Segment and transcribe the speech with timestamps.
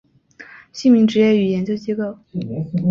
[0.73, 2.17] 姓名职业与研究机构